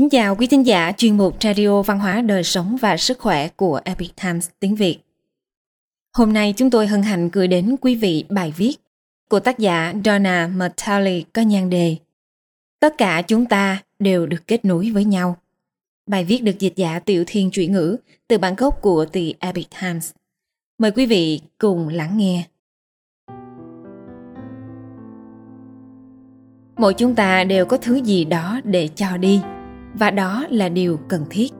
Kính 0.00 0.10
chào 0.10 0.36
quý 0.36 0.46
thính 0.46 0.66
giả, 0.66 0.92
chuyên 0.96 1.16
mục 1.16 1.36
Radio 1.42 1.82
Văn 1.82 1.98
hóa 1.98 2.22
Đời 2.22 2.44
Sống 2.44 2.76
và 2.80 2.96
Sức 2.96 3.18
Khỏe 3.18 3.48
của 3.48 3.80
Epic 3.84 4.10
Times 4.22 4.48
tiếng 4.60 4.74
Việt. 4.74 4.98
Hôm 6.16 6.32
nay 6.32 6.54
chúng 6.56 6.70
tôi 6.70 6.86
hân 6.86 7.02
hạnh 7.02 7.30
gửi 7.32 7.48
đến 7.48 7.76
quý 7.80 7.94
vị 7.94 8.24
bài 8.28 8.52
viết 8.56 8.76
của 9.28 9.40
tác 9.40 9.58
giả 9.58 9.94
Donna 10.04 10.46
Matali 10.46 11.24
có 11.32 11.42
nhan 11.42 11.70
đề 11.70 11.96
Tất 12.80 12.98
cả 12.98 13.22
chúng 13.22 13.46
ta 13.46 13.82
đều 13.98 14.26
được 14.26 14.46
kết 14.46 14.64
nối 14.64 14.90
với 14.90 15.04
nhau. 15.04 15.36
Bài 16.06 16.24
viết 16.24 16.42
được 16.42 16.58
dịch 16.58 16.76
giả 16.76 16.98
Tiểu 16.98 17.24
Thiên 17.26 17.50
chuyển 17.50 17.72
ngữ 17.72 17.96
từ 18.28 18.38
bản 18.38 18.54
gốc 18.54 18.78
của 18.82 19.04
The 19.04 19.22
Epic 19.38 19.66
Times. 19.80 20.10
Mời 20.78 20.90
quý 20.90 21.06
vị 21.06 21.40
cùng 21.58 21.88
lắng 21.88 22.16
nghe. 22.16 22.44
Mỗi 26.76 26.94
chúng 26.94 27.14
ta 27.14 27.44
đều 27.44 27.66
có 27.66 27.76
thứ 27.76 27.94
gì 27.94 28.24
đó 28.24 28.60
để 28.64 28.88
cho 28.94 29.16
đi 29.16 29.40
và 29.94 30.10
đó 30.10 30.44
là 30.50 30.68
điều 30.68 30.96
cần 31.08 31.24
thiết. 31.30 31.52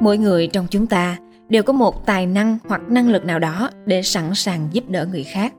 Mỗi 0.00 0.18
người 0.18 0.46
trong 0.46 0.66
chúng 0.70 0.86
ta 0.86 1.18
đều 1.48 1.62
có 1.62 1.72
một 1.72 2.06
tài 2.06 2.26
năng 2.26 2.58
hoặc 2.68 2.82
năng 2.88 3.08
lực 3.08 3.24
nào 3.24 3.38
đó 3.38 3.70
để 3.86 4.02
sẵn 4.02 4.34
sàng 4.34 4.68
giúp 4.72 4.88
đỡ 4.88 5.06
người 5.06 5.24
khác. 5.24 5.54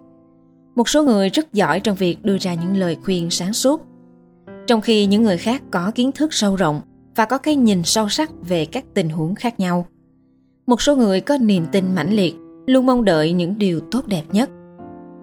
Một 0.75 0.89
số 0.89 1.03
người 1.03 1.29
rất 1.29 1.53
giỏi 1.53 1.79
trong 1.79 1.95
việc 1.95 2.23
đưa 2.23 2.37
ra 2.37 2.53
những 2.53 2.77
lời 2.77 2.97
khuyên 3.03 3.29
sáng 3.29 3.53
suốt, 3.53 3.81
trong 4.67 4.81
khi 4.81 5.05
những 5.05 5.23
người 5.23 5.37
khác 5.37 5.63
có 5.71 5.91
kiến 5.95 6.11
thức 6.11 6.33
sâu 6.33 6.55
rộng 6.55 6.81
và 7.15 7.25
có 7.25 7.37
cái 7.37 7.55
nhìn 7.55 7.83
sâu 7.83 8.09
sắc 8.09 8.31
về 8.41 8.65
các 8.65 8.85
tình 8.93 9.09
huống 9.09 9.35
khác 9.35 9.59
nhau. 9.59 9.85
Một 10.67 10.81
số 10.81 10.95
người 10.95 11.21
có 11.21 11.37
niềm 11.37 11.65
tin 11.71 11.95
mãnh 11.95 12.13
liệt, 12.13 12.35
luôn 12.67 12.85
mong 12.85 13.05
đợi 13.05 13.33
những 13.33 13.57
điều 13.57 13.79
tốt 13.79 14.07
đẹp 14.07 14.23
nhất, 14.31 14.49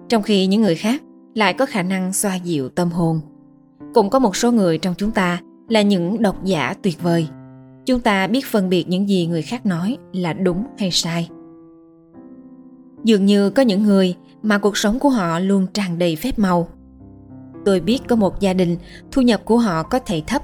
trong 0.09 0.21
khi 0.21 0.45
những 0.47 0.61
người 0.61 0.75
khác 0.75 1.01
lại 1.35 1.53
có 1.53 1.65
khả 1.65 1.83
năng 1.83 2.13
xoa 2.13 2.35
dịu 2.35 2.69
tâm 2.69 2.91
hồn. 2.91 3.19
Cũng 3.93 4.09
có 4.09 4.19
một 4.19 4.35
số 4.35 4.51
người 4.51 4.77
trong 4.77 4.93
chúng 4.97 5.11
ta 5.11 5.41
là 5.69 5.81
những 5.81 6.21
độc 6.21 6.43
giả 6.43 6.73
tuyệt 6.81 7.01
vời. 7.01 7.27
Chúng 7.85 7.99
ta 7.99 8.27
biết 8.27 8.45
phân 8.45 8.69
biệt 8.69 8.85
những 8.87 9.09
gì 9.09 9.27
người 9.27 9.41
khác 9.41 9.65
nói 9.65 9.97
là 10.13 10.33
đúng 10.33 10.63
hay 10.77 10.91
sai. 10.91 11.29
Dường 13.03 13.25
như 13.25 13.49
có 13.49 13.61
những 13.61 13.83
người 13.83 14.15
mà 14.43 14.57
cuộc 14.57 14.77
sống 14.77 14.99
của 14.99 15.09
họ 15.09 15.39
luôn 15.39 15.67
tràn 15.73 15.99
đầy 15.99 16.15
phép 16.15 16.39
màu. 16.39 16.67
Tôi 17.65 17.79
biết 17.79 17.99
có 18.07 18.15
một 18.15 18.39
gia 18.39 18.53
đình 18.53 18.77
thu 19.11 19.21
nhập 19.21 19.41
của 19.45 19.57
họ 19.57 19.83
có 19.83 19.99
thể 19.99 20.21
thấp, 20.27 20.41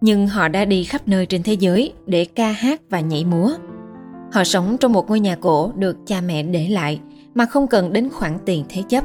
nhưng 0.00 0.26
họ 0.26 0.48
đã 0.48 0.64
đi 0.64 0.84
khắp 0.84 1.08
nơi 1.08 1.26
trên 1.26 1.42
thế 1.42 1.52
giới 1.52 1.92
để 2.06 2.24
ca 2.24 2.50
hát 2.52 2.80
và 2.90 3.00
nhảy 3.00 3.24
múa. 3.24 3.52
Họ 4.32 4.44
sống 4.44 4.76
trong 4.80 4.92
một 4.92 5.08
ngôi 5.08 5.20
nhà 5.20 5.36
cổ 5.36 5.72
được 5.76 5.96
cha 6.06 6.20
mẹ 6.20 6.42
để 6.42 6.68
lại 6.68 7.00
mà 7.34 7.46
không 7.46 7.66
cần 7.66 7.92
đến 7.92 8.08
khoản 8.10 8.38
tiền 8.46 8.64
thế 8.68 8.82
chấp. 8.88 9.04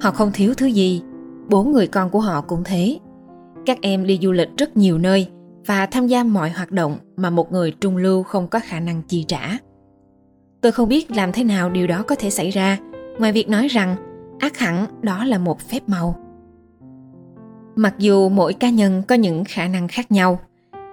Họ 0.00 0.10
không 0.10 0.30
thiếu 0.32 0.54
thứ 0.54 0.66
gì, 0.66 1.02
bốn 1.48 1.72
người 1.72 1.86
con 1.86 2.10
của 2.10 2.20
họ 2.20 2.40
cũng 2.40 2.64
thế. 2.64 2.98
Các 3.66 3.78
em 3.82 4.06
đi 4.06 4.18
du 4.22 4.32
lịch 4.32 4.48
rất 4.56 4.76
nhiều 4.76 4.98
nơi 4.98 5.28
và 5.66 5.86
tham 5.86 6.06
gia 6.06 6.24
mọi 6.24 6.50
hoạt 6.50 6.70
động 6.70 6.98
mà 7.16 7.30
một 7.30 7.52
người 7.52 7.72
trung 7.80 7.96
lưu 7.96 8.22
không 8.22 8.48
có 8.48 8.60
khả 8.64 8.80
năng 8.80 9.02
chi 9.02 9.24
trả. 9.28 9.58
Tôi 10.60 10.72
không 10.72 10.88
biết 10.88 11.10
làm 11.10 11.32
thế 11.32 11.44
nào 11.44 11.70
điều 11.70 11.86
đó 11.86 12.02
có 12.02 12.14
thể 12.14 12.30
xảy 12.30 12.50
ra, 12.50 12.78
ngoài 13.18 13.32
việc 13.32 13.48
nói 13.48 13.68
rằng 13.68 13.96
ác 14.38 14.58
hẳn 14.58 14.86
đó 15.02 15.24
là 15.24 15.38
một 15.38 15.60
phép 15.60 15.80
màu. 15.86 16.16
Mặc 17.76 17.94
dù 17.98 18.28
mỗi 18.28 18.52
cá 18.52 18.70
nhân 18.70 19.02
có 19.08 19.14
những 19.14 19.44
khả 19.44 19.68
năng 19.68 19.88
khác 19.88 20.12
nhau, 20.12 20.40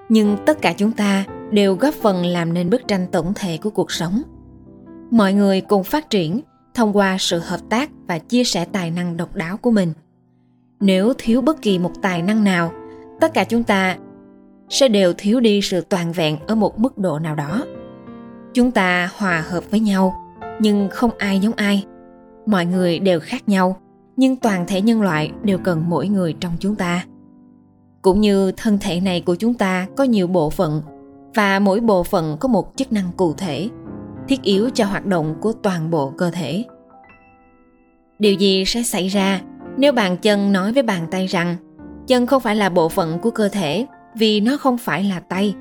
nhưng 0.10 0.38
tất 0.46 0.62
cả 0.62 0.74
chúng 0.78 0.92
ta 0.92 1.26
đều 1.52 1.76
góp 1.76 1.94
phần 1.94 2.26
làm 2.26 2.54
nên 2.54 2.70
bức 2.70 2.88
tranh 2.88 3.08
tổng 3.12 3.34
thể 3.36 3.58
của 3.58 3.70
cuộc 3.70 3.92
sống. 3.92 4.22
Mọi 5.12 5.34
người 5.34 5.62
cùng 5.62 5.84
phát 5.84 6.10
triển 6.10 6.42
thông 6.74 6.98
qua 6.98 7.18
sự 7.20 7.40
hợp 7.40 7.60
tác 7.70 7.90
và 8.08 8.20
chia 8.20 8.44
sẻ 8.44 8.66
tài 8.66 8.92
năng 8.92 9.18
độc 9.18 9.36
đáo 9.36 9.58
của 9.58 9.72
mình– 9.72 9.94
nếu 10.80 11.14
thiếu 11.18 11.42
bất 11.42 11.62
kỳ 11.62 11.80
một 11.80 11.92
tài 12.02 12.22
năng 12.22 12.44
nào, 12.44 12.72
tất 13.20 13.34
cả 13.34 13.44
chúng 13.44 13.64
ta 13.64 13.98
sẽ 14.70 14.88
đều 14.88 15.14
thiếu 15.18 15.40
đi 15.40 15.62
sự 15.62 15.82
toàn 15.82 16.12
vẹn 16.12 16.38
ở 16.48 16.56
một 16.56 16.80
mức 16.80 16.98
độ 16.98 17.20
nào 17.20 17.36
đó. 17.36 17.66
Chúng 18.54 18.72
ta 18.72 19.10
hòa 19.18 19.44
hợp 19.50 19.72
với 19.72 19.80
nhau, 19.80 20.16
nhưng 20.60 20.88
không 20.92 21.12
ai 21.18 21.40
giống 21.40 21.54
ai. 21.54 21.86
Mọi 22.46 22.66
người 22.66 23.00
đều 23.00 23.20
khác 23.20 23.50
nhau, 23.50 23.78
nhưng 24.16 24.36
toàn 24.36 24.66
thể 24.68 24.82
nhân 24.82 25.02
loại 25.02 25.32
đều 25.44 25.58
cần 25.58 25.84
mỗi 25.88 26.08
người 26.08 26.36
trong 26.40 26.54
chúng 26.60 26.76
ta. 26.76 27.06
Cũng 28.02 28.22
như 28.22 28.52
thân 28.52 28.78
thể 28.82 29.00
này 29.00 29.22
của 29.22 29.36
chúng 29.36 29.54
ta 29.54 29.88
có 29.96 30.04
nhiều 30.04 30.28
bộ 30.28 30.50
phận, 30.50 30.82
và 31.36 31.60
mỗi 31.60 31.80
bộ 31.80 32.04
phận 32.04 32.38
có 32.40 32.48
một 32.48 32.72
chức 32.76 32.92
năng 32.92 33.12
cụ 33.18 33.34
thể, 33.34 33.70
thiết 34.28 34.42
yếu 34.42 34.70
cho 34.70 34.86
hoạt 34.86 35.06
động 35.06 35.36
của 35.42 35.54
toàn 35.54 35.92
bộ 35.92 36.14
cơ 36.18 36.32
thể. 36.32 36.64
Điều 38.20 38.34
gì 38.34 38.66
sẽ 38.66 38.84
xảy 38.84 39.08
ra 39.08 39.42
nếu 39.78 39.94
bàn 39.94 40.18
chân 40.18 40.52
nói 40.52 40.74
với 40.74 40.84
bàn 40.84 41.08
tay 41.12 41.28
rằng 41.28 41.56
chân 42.08 42.26
không 42.26 42.42
phải 42.42 42.56
là 42.56 42.70
bộ 42.70 42.90
phận 42.90 43.20
của 43.20 43.32
cơ 43.32 43.50
thể 43.50 43.86
vì 44.16 44.40
nó 44.40 44.58
không 44.58 44.78
phải 44.78 45.04
là 45.04 45.20
tay. 45.20 45.56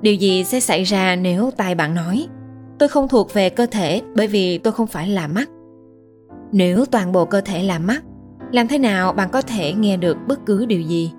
Điều 0.00 0.14
gì 0.14 0.44
sẽ 0.44 0.60
xảy 0.60 0.84
ra 0.84 1.16
nếu 1.16 1.50
tay 1.56 1.74
bạn 1.74 1.94
nói 1.94 2.26
tôi 2.78 2.88
không 2.88 3.08
thuộc 3.08 3.34
về 3.34 3.50
cơ 3.50 3.66
thể 3.66 4.02
bởi 4.14 4.26
vì 4.26 4.58
tôi 4.58 4.72
không 4.72 4.86
phải 4.86 5.08
là 5.08 5.26
mắt. 5.26 5.48
Nếu 6.52 6.84
toàn 6.84 7.12
bộ 7.12 7.24
cơ 7.24 7.40
thể 7.40 7.62
là 7.62 7.78
mắt, 7.78 8.02
làm 8.52 8.68
thế 8.68 8.78
nào 8.78 9.12
bạn 9.12 9.28
có 9.32 9.42
thể 9.42 9.72
nghe 9.72 9.96
được 9.96 10.16
bất 10.28 10.46
cứ 10.46 10.66
điều 10.66 10.80
gì? 10.80 11.12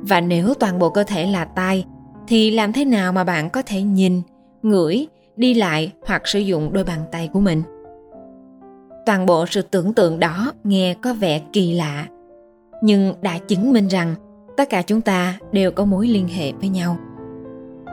Và 0.00 0.20
nếu 0.20 0.54
toàn 0.54 0.78
bộ 0.78 0.90
cơ 0.90 1.04
thể 1.04 1.26
là 1.26 1.44
tai, 1.44 1.84
thì 2.28 2.50
làm 2.50 2.72
thế 2.72 2.84
nào 2.84 3.12
mà 3.12 3.24
bạn 3.24 3.50
có 3.50 3.62
thể 3.62 3.82
nhìn, 3.82 4.22
ngửi, 4.62 5.06
đi 5.36 5.54
lại 5.54 5.92
hoặc 6.06 6.28
sử 6.28 6.38
dụng 6.38 6.72
đôi 6.72 6.84
bàn 6.84 7.00
tay 7.12 7.30
của 7.32 7.40
mình? 7.40 7.62
Toàn 9.06 9.26
bộ 9.26 9.46
sự 9.46 9.62
tưởng 9.62 9.92
tượng 9.92 10.20
đó 10.20 10.52
nghe 10.64 10.94
có 10.94 11.14
vẻ 11.14 11.42
kỳ 11.52 11.72
lạ. 11.72 12.06
Nhưng 12.82 13.14
đã 13.22 13.38
chứng 13.38 13.72
minh 13.72 13.88
rằng 13.88 14.14
tất 14.56 14.70
cả 14.70 14.82
chúng 14.82 15.00
ta 15.00 15.38
đều 15.52 15.70
có 15.70 15.84
mối 15.84 16.08
liên 16.08 16.28
hệ 16.28 16.52
với 16.52 16.68
nhau. 16.68 16.98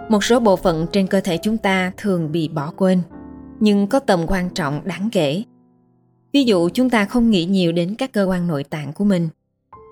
Một 0.09 0.23
số 0.23 0.39
bộ 0.39 0.55
phận 0.55 0.87
trên 0.91 1.07
cơ 1.07 1.21
thể 1.21 1.37
chúng 1.37 1.57
ta 1.57 1.91
thường 1.97 2.31
bị 2.31 2.47
bỏ 2.47 2.73
quên, 2.77 3.01
nhưng 3.59 3.87
có 3.87 3.99
tầm 3.99 4.19
quan 4.27 4.49
trọng 4.49 4.81
đáng 4.83 5.09
kể. 5.11 5.43
Ví 6.33 6.43
dụ 6.43 6.69
chúng 6.69 6.89
ta 6.89 7.05
không 7.05 7.29
nghĩ 7.29 7.45
nhiều 7.45 7.71
đến 7.71 7.95
các 7.97 8.11
cơ 8.11 8.23
quan 8.23 8.47
nội 8.47 8.63
tạng 8.63 8.93
của 8.93 9.03
mình. 9.03 9.29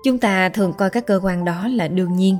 Chúng 0.04 0.18
ta 0.18 0.48
thường 0.48 0.72
coi 0.72 0.90
các 0.90 1.06
cơ 1.06 1.20
quan 1.22 1.44
đó 1.44 1.68
là 1.68 1.88
đương 1.88 2.16
nhiên 2.16 2.36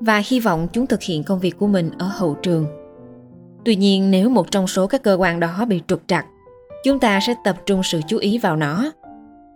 và 0.00 0.22
hy 0.26 0.40
vọng 0.40 0.68
chúng 0.72 0.86
thực 0.86 1.02
hiện 1.02 1.24
công 1.24 1.38
việc 1.38 1.58
của 1.58 1.66
mình 1.66 1.90
ở 1.98 2.06
hậu 2.06 2.34
trường. 2.34 2.66
Tuy 3.64 3.76
nhiên, 3.76 4.10
nếu 4.10 4.28
một 4.28 4.50
trong 4.50 4.66
số 4.66 4.86
các 4.86 5.02
cơ 5.02 5.14
quan 5.14 5.40
đó 5.40 5.64
bị 5.68 5.82
trục 5.86 6.02
trặc 6.06 6.26
chúng 6.84 6.98
ta 6.98 7.20
sẽ 7.20 7.34
tập 7.44 7.56
trung 7.66 7.82
sự 7.82 8.00
chú 8.08 8.18
ý 8.18 8.38
vào 8.38 8.56
nó. 8.56 8.92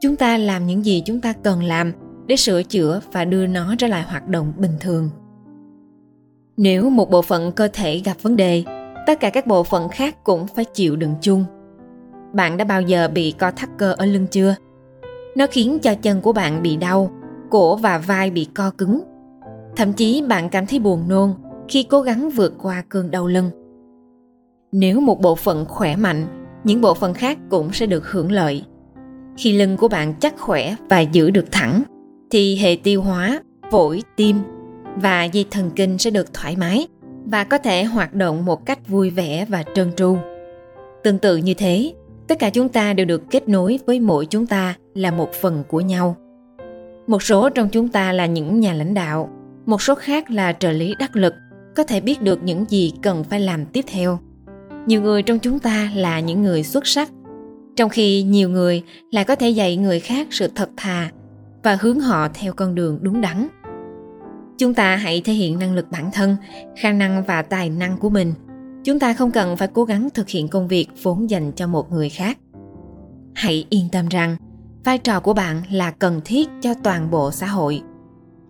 Chúng 0.00 0.16
ta 0.16 0.38
làm 0.38 0.66
những 0.66 0.84
gì 0.84 1.02
chúng 1.06 1.20
ta 1.20 1.32
cần 1.32 1.62
làm 1.62 1.92
để 2.26 2.36
sửa 2.36 2.62
chữa 2.62 3.00
và 3.12 3.24
đưa 3.24 3.46
nó 3.46 3.74
trở 3.78 3.86
lại 3.86 4.02
hoạt 4.02 4.28
động 4.28 4.52
bình 4.56 4.76
thường. 4.80 5.10
Nếu 6.56 6.90
một 6.90 7.10
bộ 7.10 7.22
phận 7.22 7.52
cơ 7.52 7.68
thể 7.72 7.98
gặp 8.04 8.16
vấn 8.22 8.36
đề, 8.36 8.64
tất 9.06 9.20
cả 9.20 9.30
các 9.30 9.46
bộ 9.46 9.62
phận 9.62 9.88
khác 9.88 10.24
cũng 10.24 10.46
phải 10.46 10.64
chịu 10.64 10.96
đựng 10.96 11.14
chung. 11.20 11.44
Bạn 12.32 12.56
đã 12.56 12.64
bao 12.64 12.82
giờ 12.82 13.08
bị 13.14 13.34
co 13.38 13.50
thắt 13.50 13.70
cơ 13.78 13.92
ở 13.92 14.06
lưng 14.06 14.26
chưa? 14.30 14.54
Nó 15.36 15.46
khiến 15.50 15.78
cho 15.78 15.94
chân 15.94 16.20
của 16.20 16.32
bạn 16.32 16.62
bị 16.62 16.76
đau, 16.76 17.10
cổ 17.50 17.76
và 17.76 17.98
vai 17.98 18.30
bị 18.30 18.48
co 18.54 18.70
cứng. 18.78 19.00
Thậm 19.76 19.92
chí 19.92 20.22
bạn 20.28 20.48
cảm 20.48 20.66
thấy 20.66 20.78
buồn 20.78 21.08
nôn 21.08 21.34
khi 21.68 21.82
cố 21.82 22.00
gắng 22.00 22.30
vượt 22.30 22.54
qua 22.62 22.84
cơn 22.88 23.10
đau 23.10 23.26
lưng. 23.26 23.50
Nếu 24.72 25.00
một 25.00 25.20
bộ 25.20 25.34
phận 25.34 25.64
khỏe 25.64 25.96
mạnh 25.96 26.35
những 26.66 26.80
bộ 26.80 26.94
phận 26.94 27.14
khác 27.14 27.38
cũng 27.50 27.72
sẽ 27.72 27.86
được 27.86 28.10
hưởng 28.10 28.32
lợi. 28.32 28.64
Khi 29.38 29.52
lưng 29.52 29.76
của 29.76 29.88
bạn 29.88 30.14
chắc 30.20 30.38
khỏe 30.38 30.74
và 30.88 31.00
giữ 31.00 31.30
được 31.30 31.52
thẳng, 31.52 31.82
thì 32.30 32.56
hệ 32.56 32.76
tiêu 32.82 33.02
hóa, 33.02 33.40
phổi, 33.70 34.02
tim 34.16 34.36
và 34.96 35.24
dây 35.24 35.46
thần 35.50 35.70
kinh 35.76 35.98
sẽ 35.98 36.10
được 36.10 36.34
thoải 36.34 36.56
mái 36.56 36.86
và 37.24 37.44
có 37.44 37.58
thể 37.58 37.84
hoạt 37.84 38.14
động 38.14 38.44
một 38.44 38.66
cách 38.66 38.88
vui 38.88 39.10
vẻ 39.10 39.46
và 39.48 39.64
trơn 39.74 39.92
tru. 39.96 40.16
Tương 41.04 41.18
tự 41.18 41.36
như 41.36 41.54
thế, 41.54 41.94
tất 42.28 42.38
cả 42.38 42.50
chúng 42.50 42.68
ta 42.68 42.92
đều 42.92 43.06
được 43.06 43.22
kết 43.30 43.48
nối 43.48 43.78
với 43.86 44.00
mỗi 44.00 44.26
chúng 44.26 44.46
ta 44.46 44.74
là 44.94 45.10
một 45.10 45.32
phần 45.32 45.64
của 45.68 45.80
nhau. 45.80 46.16
Một 47.06 47.22
số 47.22 47.48
trong 47.48 47.68
chúng 47.68 47.88
ta 47.88 48.12
là 48.12 48.26
những 48.26 48.60
nhà 48.60 48.72
lãnh 48.72 48.94
đạo, 48.94 49.30
một 49.66 49.82
số 49.82 49.94
khác 49.94 50.30
là 50.30 50.52
trợ 50.52 50.72
lý 50.72 50.94
đắc 50.98 51.16
lực, 51.16 51.34
có 51.76 51.82
thể 51.82 52.00
biết 52.00 52.22
được 52.22 52.42
những 52.42 52.64
gì 52.68 52.92
cần 53.02 53.24
phải 53.24 53.40
làm 53.40 53.66
tiếp 53.66 53.84
theo 53.92 54.18
nhiều 54.86 55.02
người 55.02 55.22
trong 55.22 55.38
chúng 55.38 55.58
ta 55.58 55.90
là 55.94 56.20
những 56.20 56.42
người 56.42 56.62
xuất 56.62 56.86
sắc, 56.86 57.10
trong 57.76 57.90
khi 57.90 58.22
nhiều 58.22 58.48
người 58.48 58.82
lại 59.10 59.24
có 59.24 59.34
thể 59.34 59.50
dạy 59.50 59.76
người 59.76 60.00
khác 60.00 60.26
sự 60.30 60.48
thật 60.54 60.70
thà 60.76 61.10
và 61.62 61.78
hướng 61.80 62.00
họ 62.00 62.28
theo 62.34 62.52
con 62.52 62.74
đường 62.74 62.98
đúng 63.02 63.20
đắn. 63.20 63.48
Chúng 64.58 64.74
ta 64.74 64.96
hãy 64.96 65.22
thể 65.24 65.32
hiện 65.32 65.58
năng 65.58 65.74
lực 65.74 65.90
bản 65.90 66.10
thân, 66.12 66.36
khả 66.76 66.92
năng 66.92 67.24
và 67.24 67.42
tài 67.42 67.70
năng 67.70 67.98
của 67.98 68.10
mình. 68.10 68.34
Chúng 68.84 68.98
ta 68.98 69.12
không 69.12 69.30
cần 69.30 69.56
phải 69.56 69.68
cố 69.68 69.84
gắng 69.84 70.08
thực 70.14 70.28
hiện 70.28 70.48
công 70.48 70.68
việc 70.68 70.88
vốn 71.02 71.30
dành 71.30 71.52
cho 71.52 71.66
một 71.66 71.92
người 71.92 72.08
khác. 72.08 72.38
Hãy 73.34 73.66
yên 73.70 73.88
tâm 73.92 74.08
rằng, 74.08 74.36
vai 74.84 74.98
trò 74.98 75.20
của 75.20 75.34
bạn 75.34 75.62
là 75.70 75.90
cần 75.90 76.20
thiết 76.24 76.48
cho 76.60 76.74
toàn 76.74 77.10
bộ 77.10 77.30
xã 77.30 77.46
hội. 77.46 77.82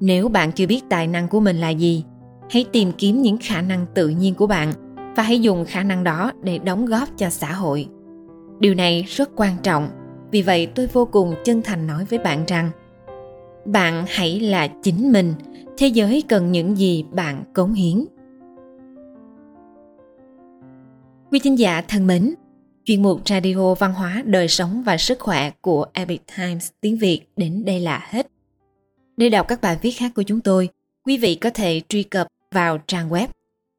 Nếu 0.01 0.29
bạn 0.29 0.53
chưa 0.53 0.67
biết 0.67 0.81
tài 0.91 1.07
năng 1.07 1.29
của 1.29 1.41
mình 1.41 1.57
là 1.57 1.71
gì, 1.71 2.05
hãy 2.51 2.65
tìm 2.73 2.93
kiếm 2.99 3.23
những 3.23 3.39
khả 3.43 3.63
năng 3.63 3.87
tự 3.95 4.09
nhiên 4.09 4.35
của 4.35 4.47
bạn 4.47 4.73
và 5.17 5.23
hãy 5.23 5.41
dùng 5.41 5.65
khả 5.65 5.83
năng 5.83 6.05
đó 6.05 6.33
để 6.43 6.59
đóng 6.59 6.87
góp 6.87 7.09
cho 7.17 7.31
xã 7.31 7.53
hội. 7.53 7.89
Điều 8.61 8.75
này 8.75 9.03
rất 9.09 9.31
quan 9.37 9.57
trọng, 9.63 9.89
vì 10.31 10.43
vậy 10.43 10.67
tôi 10.75 10.87
vô 10.87 11.09
cùng 11.13 11.35
chân 11.45 11.63
thành 11.63 11.87
nói 11.87 12.05
với 12.05 12.19
bạn 12.19 12.45
rằng, 12.47 12.71
bạn 13.65 14.05
hãy 14.09 14.41
là 14.41 14.69
chính 14.83 15.13
mình, 15.13 15.35
thế 15.79 15.87
giới 15.87 16.23
cần 16.29 16.53
những 16.53 16.77
gì 16.77 17.05
bạn 17.13 17.45
cống 17.55 17.73
hiến. 17.73 18.05
Quý 21.31 21.39
thính 21.39 21.59
giả 21.59 21.83
thân 21.89 22.07
mến, 22.07 22.35
chuyên 22.85 23.03
mục 23.03 23.29
radio 23.29 23.75
văn 23.75 23.93
hóa 23.93 24.23
đời 24.27 24.49
sống 24.49 24.83
và 24.87 24.97
sức 24.97 25.19
khỏe 25.21 25.51
của 25.61 25.87
epic 25.93 26.23
times 26.37 26.71
tiếng 26.81 26.99
việt 26.99 27.21
đến 27.37 27.65
đây 27.65 27.81
là 27.81 28.07
hết. 28.11 28.27
Để 29.17 29.29
đọc 29.29 29.49
các 29.49 29.61
bài 29.61 29.79
viết 29.83 29.91
khác 29.91 30.13
của 30.15 30.23
chúng 30.23 30.41
tôi, 30.41 30.69
quý 31.05 31.19
vị 31.19 31.35
có 31.35 31.51
thể 31.51 31.81
truy 31.89 32.03
cập 32.03 32.27
vào 32.55 32.79
trang 32.87 33.11
web 33.11 33.27